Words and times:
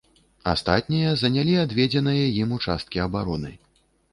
Астатнія 0.53 1.11
занялі 1.23 1.53
адведзеныя 1.65 2.25
ім 2.45 2.57
участкі 2.59 3.05
абароны. 3.07 3.57